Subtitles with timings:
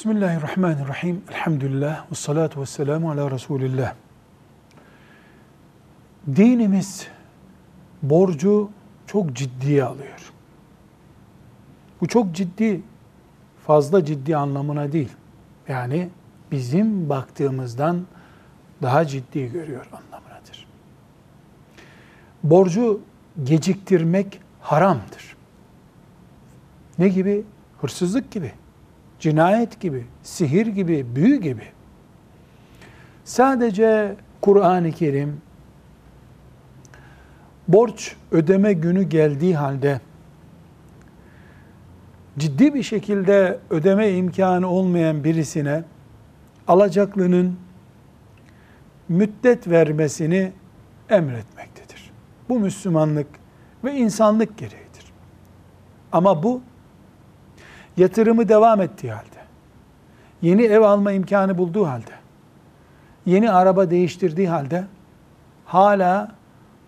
[0.00, 1.22] Bismillahirrahmanirrahim.
[1.30, 2.10] Elhamdülillah.
[2.10, 3.94] Ve salatu ve selamu ala Resulillah.
[6.36, 7.06] Dinimiz
[8.02, 8.70] borcu
[9.06, 10.32] çok ciddiye alıyor.
[12.00, 12.82] Bu çok ciddi,
[13.66, 15.12] fazla ciddi anlamına değil.
[15.68, 16.08] Yani
[16.50, 18.06] bizim baktığımızdan
[18.82, 20.66] daha ciddi görüyor anlamınadır.
[22.42, 23.00] Borcu
[23.44, 25.36] geciktirmek haramdır.
[26.98, 27.44] Ne gibi?
[27.80, 28.52] Hırsızlık gibi
[29.20, 31.64] cinayet gibi, sihir gibi, büyü gibi.
[33.24, 35.40] Sadece Kur'an-ı Kerim
[37.68, 40.00] borç ödeme günü geldiği halde
[42.38, 45.84] ciddi bir şekilde ödeme imkanı olmayan birisine
[46.68, 47.56] alacaklının
[49.08, 50.52] müddet vermesini
[51.08, 52.10] emretmektedir.
[52.48, 53.26] Bu Müslümanlık
[53.84, 55.12] ve insanlık gereğidir.
[56.12, 56.62] Ama bu
[58.00, 59.40] yatırımı devam ettiği halde,
[60.42, 62.12] yeni ev alma imkanı bulduğu halde,
[63.26, 64.84] yeni araba değiştirdiği halde
[65.64, 66.32] hala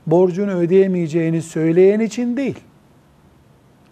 [0.07, 2.59] borcunu ödeyemeyeceğini söyleyen için değil.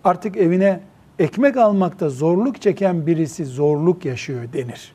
[0.04, 0.80] Artık evine
[1.18, 4.92] ekmek almakta zorluk çeken birisi zorluk yaşıyor denir.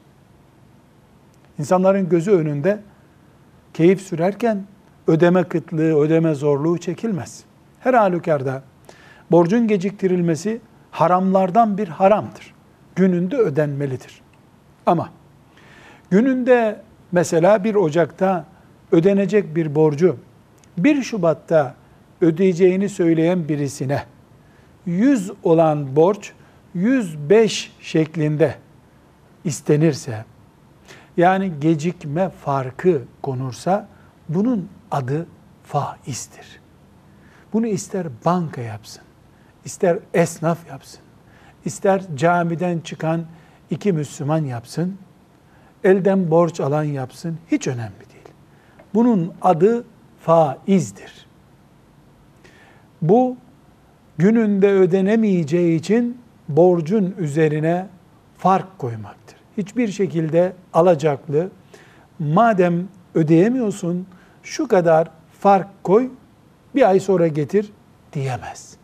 [1.59, 2.79] İnsanların gözü önünde
[3.73, 4.63] keyif sürerken
[5.07, 7.43] ödeme kıtlığı, ödeme zorluğu çekilmez.
[7.79, 8.63] Her halükarda
[9.31, 10.61] borcun geciktirilmesi
[10.95, 12.53] haramlardan bir haramdır.
[12.95, 14.21] Gününde ödenmelidir.
[14.85, 15.09] Ama
[16.09, 18.45] gününde mesela bir Ocak'ta
[18.91, 20.17] ödenecek bir borcu
[20.77, 21.75] 1 Şubat'ta
[22.21, 24.03] ödeyeceğini söyleyen birisine
[24.85, 26.31] 100 olan borç
[26.73, 28.55] 105 şeklinde
[29.43, 30.25] istenirse
[31.17, 33.87] yani gecikme farkı konursa
[34.29, 35.27] bunun adı
[35.63, 36.59] faizdir.
[37.53, 39.03] Bunu ister banka yapsın,
[39.65, 40.99] ister esnaf yapsın,
[41.65, 43.25] ister camiden çıkan
[43.69, 44.97] iki Müslüman yapsın,
[45.83, 48.29] elden borç alan yapsın, hiç önemli değil.
[48.93, 49.85] Bunun adı
[50.19, 51.27] faizdir.
[53.01, 53.37] Bu
[54.17, 56.17] gününde ödenemeyeceği için
[56.49, 57.87] borcun üzerine
[58.37, 59.37] fark koymaktır.
[59.57, 61.49] Hiçbir şekilde alacaklı,
[62.19, 64.07] madem ödeyemiyorsun
[64.43, 65.09] şu kadar
[65.39, 66.09] fark koy,
[66.75, 67.71] bir ay sonra getir
[68.13, 68.74] diyemez.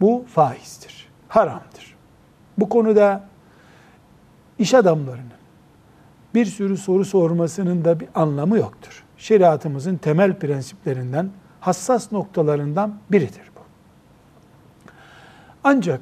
[0.00, 1.96] Bu faizdir, haramdır.
[2.58, 3.24] Bu konuda
[4.58, 5.36] iş adamlarının
[6.34, 9.04] bir sürü soru sormasının da bir anlamı yoktur.
[9.16, 11.30] Şeriatımızın temel prensiplerinden,
[11.60, 13.60] hassas noktalarından biridir bu.
[15.64, 16.00] Ancak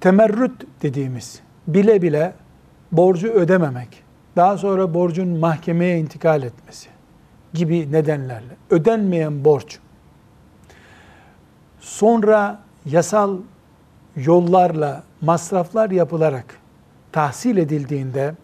[0.00, 2.34] temerrüt dediğimiz bile bile
[2.92, 4.04] borcu ödememek,
[4.36, 6.88] daha sonra borcun mahkemeye intikal etmesi
[7.54, 9.78] gibi nedenlerle ödenmeyen borç
[11.82, 13.38] sonra yasal
[14.16, 16.56] yollarla masraflar yapılarak
[17.12, 18.34] tahsil edildiğinde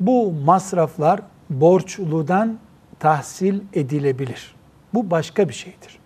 [0.00, 1.20] bu masraflar
[1.50, 2.58] borçludan
[2.98, 4.54] tahsil edilebilir.
[4.94, 5.98] Bu başka bir şeydir.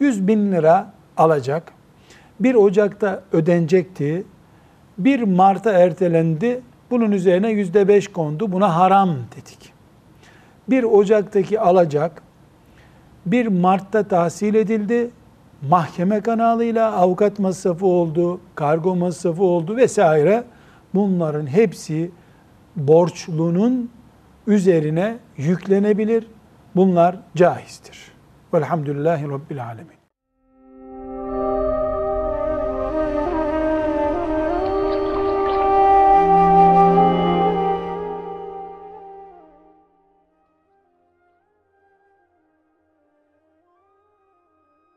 [0.00, 1.72] 100 bin lira alacak,
[2.40, 4.24] 1 Ocak'ta ödenecekti,
[4.98, 9.72] 1 Mart'a ertelendi, bunun üzerine yüzde beş kondu, buna haram dedik.
[10.68, 12.22] 1 Ocak'taki alacak,
[13.26, 15.10] 1 Mart'ta tahsil edildi,
[15.62, 20.44] mahkeme kanalıyla avukat masrafı oldu, kargo masrafı oldu vesaire.
[20.94, 22.10] Bunların hepsi
[22.76, 23.90] borçlunun
[24.46, 26.26] üzerine yüklenebilir.
[26.76, 28.12] Bunlar caizdir.
[28.54, 29.98] Velhamdülillahi Rabbil Alemin.